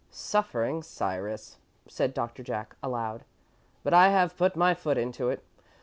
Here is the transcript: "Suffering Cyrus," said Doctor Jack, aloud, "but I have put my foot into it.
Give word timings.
"Suffering 0.09 0.81
Cyrus," 0.81 1.57
said 1.87 2.15
Doctor 2.15 2.41
Jack, 2.41 2.75
aloud, 2.81 3.23
"but 3.83 3.93
I 3.93 4.09
have 4.09 4.35
put 4.35 4.55
my 4.55 4.73
foot 4.73 4.97
into 4.97 5.29
it. 5.29 5.43